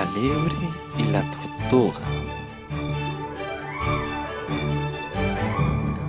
La 0.00 0.06
liebre 0.12 0.54
y 0.96 1.04
la 1.12 1.22
tortuga. 1.68 2.00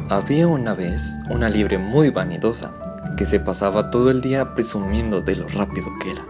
Había 0.07 0.47
una 0.47 0.73
vez 0.73 1.19
una 1.29 1.49
liebre 1.49 1.77
muy 1.77 2.09
vanidosa 2.09 2.71
que 3.17 3.25
se 3.25 3.41
pasaba 3.41 3.89
todo 3.89 4.09
el 4.09 4.21
día 4.21 4.53
presumiendo 4.53 5.19
de 5.19 5.35
lo 5.35 5.49
rápido 5.49 5.87
que 6.01 6.11
era. 6.11 6.21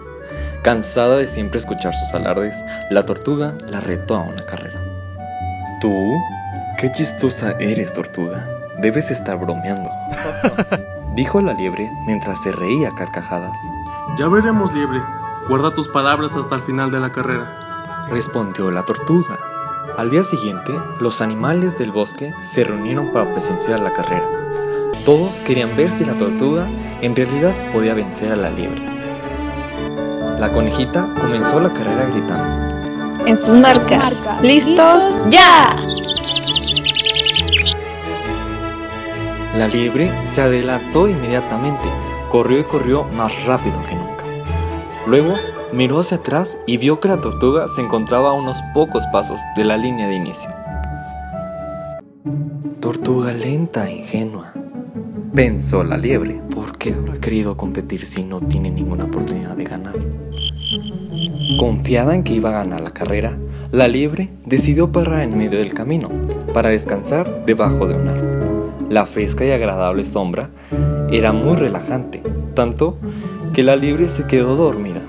Cansada 0.64 1.18
de 1.18 1.28
siempre 1.28 1.60
escuchar 1.60 1.94
sus 1.94 2.16
alardes, 2.16 2.66
la 2.90 3.06
tortuga 3.06 3.54
la 3.68 3.80
retó 3.80 4.16
a 4.16 4.22
una 4.22 4.44
carrera. 4.44 4.82
¿Tú? 5.80 6.20
Qué 6.80 6.92
chistosa 6.92 7.52
eres, 7.60 7.94
tortuga. 7.94 8.44
Debes 8.80 9.12
estar 9.12 9.38
bromeando. 9.38 9.92
Dijo 11.16 11.40
la 11.42 11.54
liebre 11.54 11.92
mientras 12.08 12.42
se 12.42 12.54
reía 12.54 12.90
a 12.90 12.96
carcajadas. 12.96 13.56
Ya 14.18 14.28
veremos, 14.28 14.74
liebre. 14.74 15.00
Guarda 15.48 15.76
tus 15.76 15.88
palabras 15.90 16.36
hasta 16.36 16.56
el 16.56 16.62
final 16.62 16.92
de 16.92 17.00
la 17.00 17.12
carrera. 17.12 17.61
Respondió 18.10 18.72
la 18.72 18.84
tortuga. 18.84 19.38
Al 19.98 20.10
día 20.10 20.24
siguiente, 20.24 20.74
los 21.00 21.22
animales 21.22 21.78
del 21.78 21.92
bosque 21.92 22.34
se 22.42 22.64
reunieron 22.64 23.12
para 23.12 23.32
presenciar 23.34 23.80
la 23.80 23.94
carrera. 23.94 24.28
Todos 25.06 25.42
querían 25.42 25.76
ver 25.76 25.92
si 25.92 26.06
la 26.06 26.18
tortuga 26.18 26.68
en 27.02 27.16
realidad 27.16 27.54
podía 27.74 27.94
vencer 27.94 28.32
a 28.32 28.36
la 28.36 28.50
liebre. 28.50 28.82
La 30.40 30.52
conejita 30.52 31.08
comenzó 31.20 31.60
la 31.60 31.72
carrera 31.74 32.06
gritando. 32.06 33.26
En 33.26 33.38
sus 33.38 33.56
marcas. 33.56 34.30
¿Listos? 34.42 35.22
¡Ya! 35.30 35.76
La 39.58 39.68
liebre 39.68 40.26
se 40.26 40.42
adelantó 40.42 41.08
inmediatamente, 41.08 41.88
corrió 42.30 42.60
y 42.60 42.64
corrió 42.64 43.04
más 43.04 43.46
rápido 43.46 43.84
que 43.84 43.96
nunca. 43.96 44.26
Luego 45.06 45.36
miró 45.74 46.00
hacia 46.00 46.18
atrás 46.18 46.58
y 46.68 46.78
vio 46.78 47.00
que 47.00 47.08
la 47.08 47.22
tortuga 47.22 47.68
se 47.70 47.82
encontraba 47.82 48.32
a 48.32 48.34
unos 48.34 48.62
pocos 48.74 49.06
pasos 49.08 49.40
de 49.56 49.64
la 49.64 49.78
línea 49.78 50.08
de 50.08 50.16
inicio. 50.16 50.50
Tortuga 52.80 53.32
lenta 53.32 53.90
e 53.90 53.98
ingenua, 53.98 54.54
pensó 55.34 55.84
la 55.84 55.98
liebre. 55.98 56.42
¿Por 56.54 56.78
qué 56.78 56.94
habrá 56.94 57.14
querido 57.14 57.56
competir 57.56 58.06
si 58.06 58.24
no 58.24 58.42
tiene 58.42 58.72
ninguna 58.72 59.06
oportunidad 59.06 59.56
de 59.56 59.64
ganar? 59.64 59.96
Confiada 61.60 62.16
en 62.16 62.24
que 62.24 62.34
iba 62.34 62.50
a 62.50 62.64
ganar 62.64 62.82
la 62.82 62.92
carrera, 62.92 63.38
la 63.72 63.88
liebre 63.88 64.34
decidió 64.46 64.92
parar 64.92 65.22
en 65.22 65.38
medio 65.38 65.60
del 65.60 65.74
camino 65.74 66.10
para 66.54 66.70
descansar 66.70 67.46
debajo 67.46 67.88
de 67.88 67.96
un 67.96 68.08
árbol. 68.08 68.32
La 68.90 69.06
fresca 69.06 69.46
y 69.46 69.52
agradable 69.52 70.06
sombra 70.06 70.50
era 71.12 71.32
muy 71.32 71.56
relajante, 71.56 72.22
tanto 72.54 72.98
que 73.54 73.64
la 73.64 73.76
liebre 73.76 74.10
se 74.10 74.26
quedó 74.26 74.56
dormida. 74.56 75.02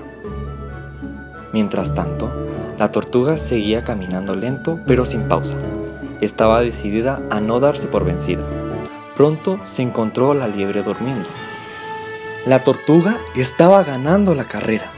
Mientras 1.53 1.93
tanto, 1.93 2.31
la 2.79 2.91
tortuga 2.91 3.37
seguía 3.37 3.83
caminando 3.83 4.35
lento 4.35 4.79
pero 4.87 5.05
sin 5.05 5.27
pausa. 5.29 5.55
Estaba 6.19 6.61
decidida 6.61 7.21
a 7.29 7.39
no 7.39 7.59
darse 7.59 7.87
por 7.87 8.03
vencida. 8.03 8.43
Pronto 9.15 9.59
se 9.63 9.83
encontró 9.83 10.31
a 10.31 10.35
la 10.35 10.47
liebre 10.47 10.81
durmiendo. 10.81 11.29
La 12.47 12.63
tortuga 12.63 13.19
estaba 13.35 13.83
ganando 13.83 14.33
la 14.33 14.45
carrera. 14.45 14.91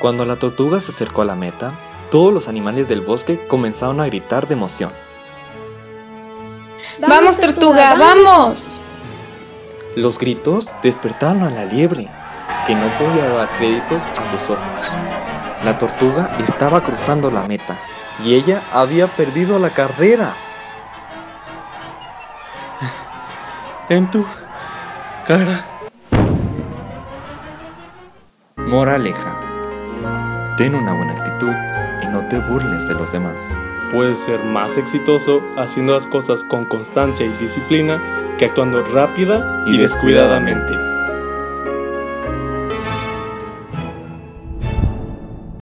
Cuando 0.00 0.24
la 0.24 0.36
tortuga 0.36 0.80
se 0.80 0.90
acercó 0.90 1.22
a 1.22 1.26
la 1.26 1.36
meta, 1.36 1.72
todos 2.10 2.32
los 2.34 2.48
animales 2.48 2.88
del 2.88 3.00
bosque 3.00 3.38
comenzaron 3.46 4.00
a 4.00 4.06
gritar 4.06 4.48
de 4.48 4.54
emoción. 4.54 4.90
¡Vamos, 7.06 7.38
tortuga, 7.38 7.94
vamos! 7.94 8.80
Los 9.94 10.18
gritos 10.18 10.72
despertaron 10.82 11.44
a 11.44 11.50
la 11.50 11.64
liebre, 11.64 12.08
que 12.68 12.74
no 12.74 12.86
podía 12.98 13.26
dar 13.30 13.48
créditos 13.56 14.06
a 14.06 14.26
sus 14.26 14.42
ojos. 14.50 14.82
La 15.64 15.78
tortuga 15.78 16.36
estaba 16.38 16.82
cruzando 16.82 17.30
la 17.30 17.42
meta 17.44 17.78
y 18.22 18.34
ella 18.34 18.62
había 18.70 19.08
perdido 19.08 19.58
la 19.58 19.70
carrera. 19.70 20.36
En 23.88 24.10
tu 24.10 24.26
cara. 25.26 25.64
Moraleja. 28.56 29.34
Ten 30.58 30.74
una 30.74 30.92
buena 30.92 31.12
actitud 31.14 31.54
y 32.02 32.06
no 32.08 32.28
te 32.28 32.38
burles 32.38 32.86
de 32.86 32.92
los 32.92 33.12
demás. 33.12 33.56
Puedes 33.90 34.20
ser 34.20 34.44
más 34.44 34.76
exitoso 34.76 35.40
haciendo 35.56 35.94
las 35.94 36.06
cosas 36.06 36.44
con 36.44 36.66
constancia 36.66 37.24
y 37.24 37.30
disciplina 37.42 37.98
que 38.36 38.44
actuando 38.44 38.84
rápida 38.84 39.62
y, 39.64 39.78
descuidadamente. 39.78 40.87